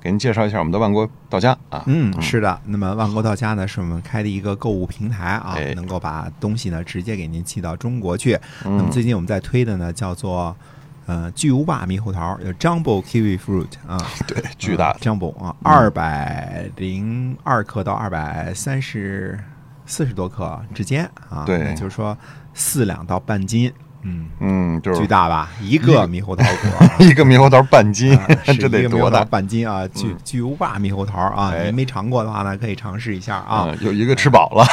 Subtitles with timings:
[0.00, 1.82] 给您介绍一下我们的万国到家啊。
[1.86, 2.60] 嗯，是的。
[2.64, 5.74] 那么万国到家呢，是我们开的一个购物平台啊，哎。
[5.74, 8.38] 能够把东西呢直接给您寄到中国去。
[8.64, 10.56] 那么嗯，最近我们在推的呢，叫做
[11.06, 14.92] 呃巨无霸猕猴桃，有 Jumbo Kiwi Fruit 啊， 对，巨大。
[14.94, 19.38] 的，Jumbo 啊，二百零二克到二百三十
[19.86, 21.74] 四十多克之间啊，对。
[21.74, 22.16] 就是说
[22.52, 25.50] 四两到半斤，嗯，嗯，就是巨大吧？
[25.60, 26.94] 一个猕猴桃果啊。
[27.00, 28.18] 一个猕猴桃半斤
[28.58, 29.24] 这得一个猕猴桃多大？
[29.24, 29.86] 半斤啊！
[29.88, 31.52] 巨嗯巨无霸猕猴桃啊！
[31.54, 33.66] 哎您没尝过的话呢，可以尝试一下啊！
[33.68, 34.64] 嗯，有一个吃饱了。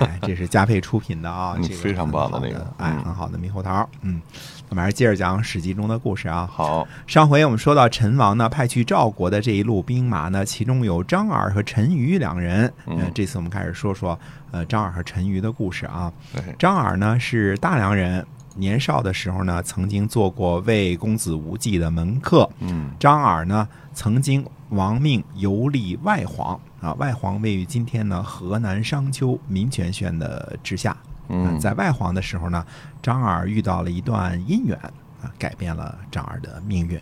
[0.00, 3.88] 哎，这是佳配出品的啊，嗯这个非常棒的那个哎，嗯很好的猕猴桃。
[4.02, 4.20] 嗯，
[4.68, 6.48] 我们还是接着讲《史记》中的故事啊。
[6.50, 12.72] 好，上回我们说到陈王呢派去赵国的这一路兵马呢，其中有张耳和陈馀两人。
[12.86, 14.18] 嗯呃这次我们开始说说
[14.50, 16.10] 呃张耳和陈馀的故事啊。
[16.32, 18.24] 对，张耳呢是大梁人，
[18.56, 22.48] 年少的时候呢曾经做过魏公子无忌的门客。
[22.60, 30.96] 嗯张耳呢曾经亡命游历外黄啊，外黄位于今天呢河南商丘民权县的治下。
[31.28, 32.64] 嗯，在外黄的时候呢，
[33.00, 34.76] 张耳遇到了一段姻缘
[35.22, 37.00] 啊，改变了张耳的命运。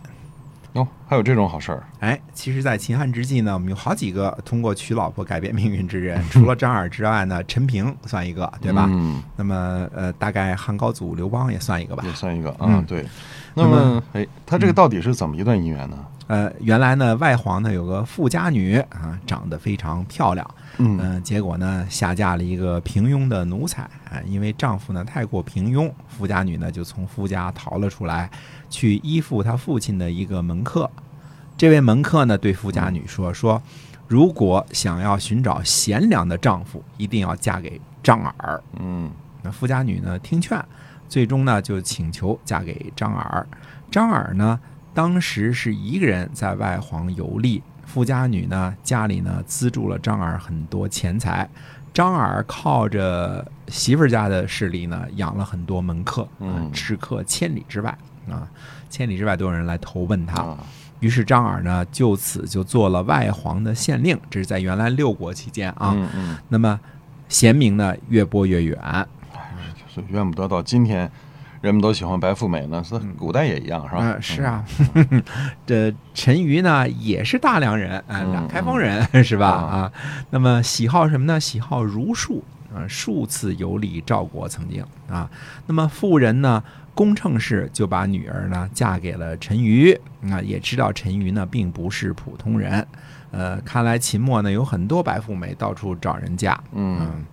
[0.73, 1.83] 哦，还有这种好事儿。
[1.99, 8.85] 哎，其实，在秦汉之际呢，我们有好几个通过娶老婆改变命运之人，除了 张耳之外呢，陈平算一个，对吧？
[8.89, 12.11] 嗯，那么，呃，大概汉高祖刘邦也算一个吧也。
[12.13, 12.85] 算一个嗯啊。
[12.87, 13.05] 对，
[13.55, 15.97] 那么，哎，他这个到底是怎么一段姻缘呢？
[16.29, 28.29] 呃，原来呢，外皇呢有个富家女啊，长得非常漂亮，嗯嗯、结果呢下嫁了一个平庸的奴才啊，因为丈夫呢太过平庸，富家女呢就从夫家逃了出来，
[28.69, 30.87] 去依附她父亲的一个门客。
[31.57, 33.59] 这位门客呢对富家女说：“说
[34.07, 39.09] 如果想要寻找贤良的丈夫，一定要嫁给张耳。”嗯
[39.41, 40.63] 那富家女呢听劝，
[41.07, 43.47] 最终呢就请求嫁给张耳。
[43.89, 44.59] 张耳呢
[44.93, 51.49] 当时是一个人在外黄游历，富家女呢家里呢资助了张耳很多钱财。
[51.91, 57.97] 张耳靠着媳妇家的势力呢，养了很多门客，嗯啊吃客千里之外
[58.29, 58.47] 啊，
[58.89, 60.41] 千里之外都有人来投奔他。
[60.41, 60.57] 啊，
[60.99, 65.91] 于是张耳呢就此就做了外黄的县令，这是在原来六国期间啊。
[65.95, 66.79] 嗯嗯，那么
[67.27, 69.07] 贤明呢越播越远，
[69.75, 71.11] 就是怨不得到今天，
[71.61, 74.01] 人们都喜欢白富美呢，是古代也一样，是吧？
[74.01, 74.65] 嗯，是啊，
[75.65, 79.47] 这陈馀呢也是大梁人，啊，嗯开封人 是吧？
[79.49, 79.91] 啊啊，
[80.29, 81.39] 那么喜好什么呢？
[81.39, 82.43] 喜好儒术，
[82.73, 85.29] 啊，数次游历赵国，曾经啊。
[85.67, 86.63] 那么妇人呢，
[86.95, 89.97] 公称氏就把女儿呢嫁给了陈馀，
[90.31, 92.85] 啊，也知道陈馀呢并不是普通人，
[93.31, 97.25] 呃，看来秦末呢有很多白富美到处找人嫁，嗯嗯，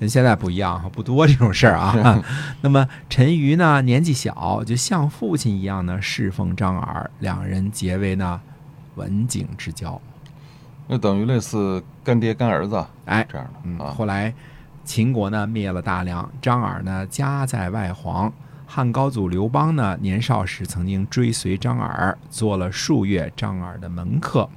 [0.00, 2.24] 跟现在不一样哈，不多这种事儿啊。
[2.62, 8.40] 那么陈馀呢，年纪小，就像父亲一样呢侍奉张耳，两人结为呢
[8.94, 10.00] 文景之交。
[10.88, 13.94] 那等于类似干爹干儿子哎，这样嗯，的嗯。
[13.94, 14.32] 后来
[14.84, 18.32] 秦国呢灭了大梁，张耳呢家在外黄。
[18.66, 24.48] 汉高祖刘邦呢年少时曾经追随张耳，做了数月张耳的门客。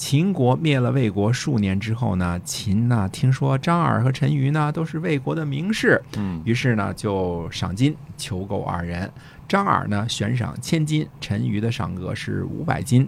[0.00, 6.40] 秦国灭了魏国数年之后呢，秦呢听说张耳和陈馀呢都是魏国的名士，嗯。
[6.42, 9.12] 于是呢就赏金求购二人。
[9.46, 13.06] 张耳呢悬赏千金，陈馀的赏额是五百金。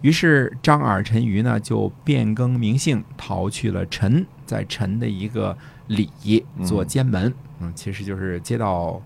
[0.00, 6.08] 于是张耳、陈馀呢就变更名姓，逃去了陈，在陈的一个里
[6.64, 9.02] 做监门，嗯，其实就是街道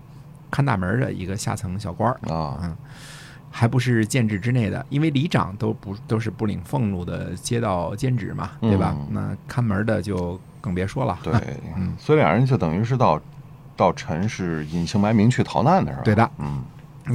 [0.51, 2.77] 看大门的一个下层小官儿，啊，嗯，
[3.55, 8.95] 还不是建制之内的，因为里长都不都是不领俸禄的街道兼职嘛，对吧？
[8.97, 11.31] 嗯那看门的就更别说了，对
[11.77, 13.21] 嗯， 所以两人就等于是到
[13.77, 16.03] 到陈是隐姓埋名去逃难的是吧？
[16.03, 16.63] 对的，嗯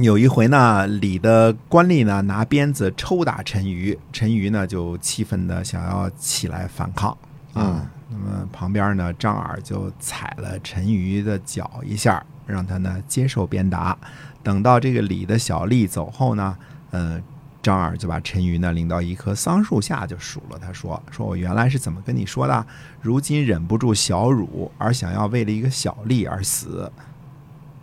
[0.01, 7.17] 有一回呢，李的官吏呢拿鞭子抽打陈馀，陈馀呢就气愤的想要起来反抗。
[7.55, 13.97] 嗯，那么旁边呢，张耳就踩了陈馀的脚一下，让他呢接受鞭打。
[14.41, 16.57] 等到这个李的小吏走后呢，
[16.91, 17.21] 呃，
[17.61, 22.65] 张耳就把陈馀呢领到一棵桑树下，就数落他说：“说我原来是怎么跟你说的？
[23.01, 26.91] 如今忍不住小辱，而想要为了一个小利而死，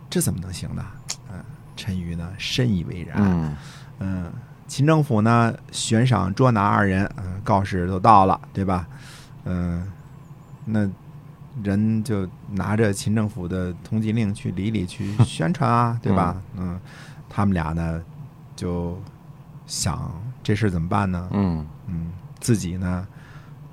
[0.09, 0.83] 这怎么能行呢？”
[1.31, 1.39] 嗯、
[1.75, 3.17] 陈馀呢深以为然。
[3.19, 3.55] 嗯
[3.99, 4.31] 嗯，
[4.67, 8.87] 秦政府呢悬赏捉拿二人，嗯、告示都到了，对吧？
[9.45, 9.89] 嗯、
[10.65, 10.89] 那
[11.63, 16.35] 人就拿着秦政府的通缉令去里里去宣传啊，对吧？
[16.57, 16.79] 嗯，
[17.29, 18.01] 他们俩呢
[18.55, 18.99] 就
[19.65, 20.11] 想
[20.43, 21.27] 这事怎么办呢？
[21.31, 23.07] 嗯嗯，自己呢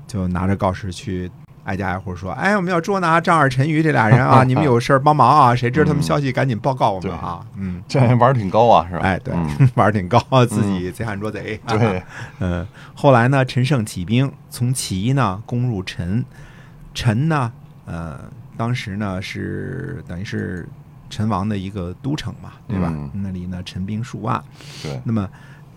[0.07, 1.31] 就拿着告示去
[1.65, 5.55] 挨家挨户说：“哎，我们要捉拿张二、陈余这俩人啊， 你们有事儿帮忙啊！
[5.55, 9.01] 谁知道他们消息，赶紧报告我们啊！”嗯，这还玩儿挺高啊，是吧？
[9.03, 11.59] 哎，对，嗯 玩儿挺高，自己贼喊捉贼。
[11.67, 12.03] 对，
[12.41, 16.23] 嗯，后来呢，陈胜起兵从齐呢攻入陈，
[16.93, 17.51] 陈呢，
[17.87, 18.21] 呃，
[18.57, 20.69] 当时呢是等于是
[21.11, 22.89] 陈王的一个都城嘛，对吧？
[22.91, 24.43] 嗯那里呢陈兵数万，
[24.83, 25.29] 对，那么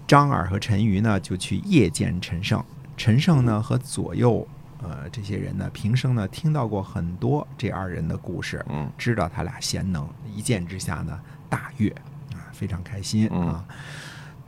[0.08, 2.64] 张耳和陈馀呢就去夜见陈胜，
[2.96, 4.48] 陈胜呢和左右
[4.82, 11.20] 呃这些人呢平生呢听到过很多这二人的故事，嗯知道他俩贤能，一见之下呢
[11.50, 11.90] 大悦
[12.34, 13.66] 啊，非常开心嗯啊。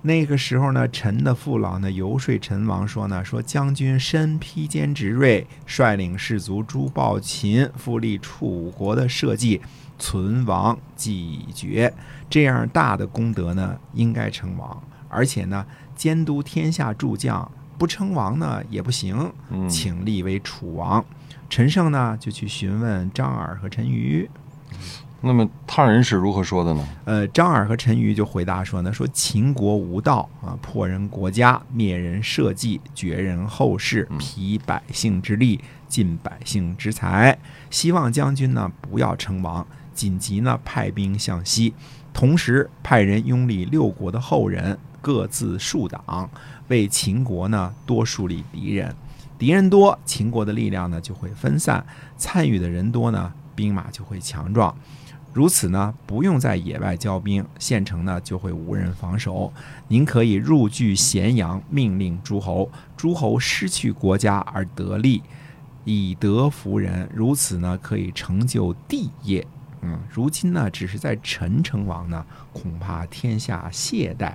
[0.02, 9.60] 那个时候呢，陈的父老呢游说陈王说呢，说将军身披坚执锐，率领士卒诛暴秦，复立楚国的社稷，
[9.98, 11.94] 存亡继绝，
[12.30, 15.66] 这样大的功德呢，应该称王，而且呢，
[15.96, 21.04] 监督天下诸将，不称王呢也不行，嗯，请立为楚王。
[21.50, 24.30] 陈胜呢就去询问张耳和陈馀，
[25.22, 26.88] 那么他人是如何说的呢？
[27.04, 37.38] 呃，张耳和陈馀就回答说呢，说秦国无道啊，破人国家，灭人社稷，绝人后世，疲百姓之力，尽百姓之财。
[37.70, 41.74] 希望将军呢不要称王，紧急呢派兵向西，
[42.14, 46.30] 同时派人拥立六国的后人，各自树党，
[46.70, 48.96] 为秦国呢多树立敌人。
[49.38, 51.86] 敌人多，秦国的力量呢就会分散，
[52.18, 54.74] 参与的人多呢，兵马就会强壮。
[55.32, 59.54] 如此呢，不用在野外交兵，县城呢就会无人防守。
[59.88, 65.22] 您可以入据咸阳，命令诸侯，诸侯失去国家而得利，
[65.86, 69.46] 以德服人，如此呢可以成就帝业。
[69.82, 74.34] 嗯，如今呢只是在陈称王呢，恐怕天下懈怠。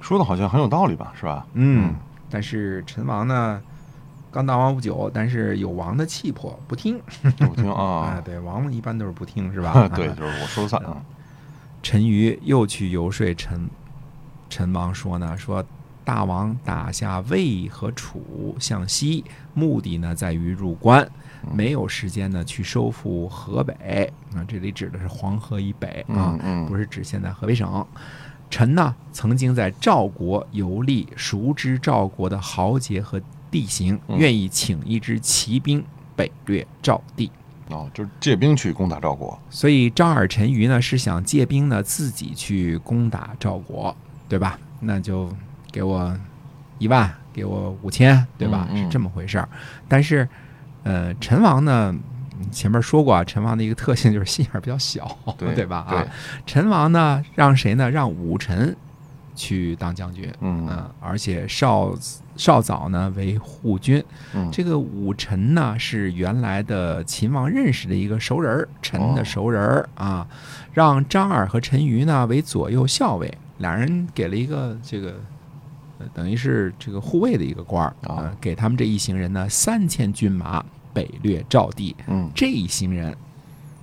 [0.00, 1.46] 说的好像很有道理吧，是吧？
[1.54, 1.92] 嗯，
[2.30, 3.60] 但是陈王呢，
[4.30, 7.00] 刚当王不久，但是有王的气魄，不听。
[7.38, 9.88] 不听啊， 啊，对，王一般都是不听，是吧？
[9.94, 11.02] 对，啊就是我说了算啊。
[11.82, 13.68] 陈馀又去游说陈
[14.50, 15.64] 陈王说呢，说
[16.04, 21.08] 大王打下魏和楚向西，目的呢在于入关，
[21.52, 27.86] 没有时间呢去收复河北啊，这里指的是黄河以北啊，不是指现在河北省。
[28.50, 33.20] 臣呢曾经在赵国游历，熟知赵国的豪杰和
[33.50, 35.84] 地形，嗯愿意请一支骑兵
[36.16, 37.30] 北掠赵地。
[37.70, 39.38] 哦，就是借兵去攻打赵国。
[39.50, 43.94] 所以张耳陈馀呢是想借兵呢自己去攻打赵国，
[44.26, 44.58] 对吧？
[44.80, 45.30] 那就
[45.70, 46.16] 给我
[46.78, 48.66] 一万，给我五千，对吧？
[48.70, 49.46] 嗯嗯是这么回事儿。
[49.86, 50.26] 但是，
[50.84, 51.94] 呃，陈王呢，
[52.50, 55.78] 前面说过啊，陈王的一个特性就是心眼儿比较小，对 吧？
[55.88, 56.06] 啊，，
[56.46, 57.90] 陈王呢让谁呢？
[57.90, 58.74] 让武臣
[59.38, 61.94] 去当将军，嗯嗯，而且少
[62.36, 64.04] 少早呢为护军。
[64.34, 70.26] 嗯，这个武臣呢是原来的秦王认识的一个熟人儿，臣的哦熟人儿、啊，
[70.74, 75.14] 让张耳和陈馀呢为左右校尉，两人给了一个这个。
[76.00, 83.16] 呃，等于是这个护卫的一个官儿啊呃给他们这一行人呢三千军马北掠赵地，嗯这一行人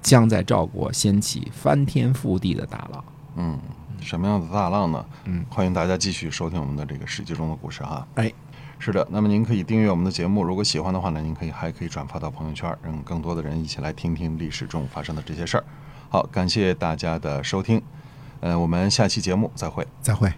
[0.02, 3.04] 将在赵国掀起翻天覆地的大浪。
[3.36, 3.60] 嗯，
[4.02, 5.06] 什么样的大浪呢？
[5.26, 8.08] 嗯，欢迎大家继续收听我们的这个《史记》中的故事哈。
[8.16, 8.32] 哎，
[8.80, 15.64] 是的，那么您可以订阅我们的节目，如果喜欢的话呢，您可以还可以转发到朋友圈，让更多的人一起来听听历史中发生的这些事儿。
[16.10, 17.82] 好，感谢大家的收听，
[18.42, 19.86] 呃，我们下期节目再会。
[20.02, 20.32] 再会。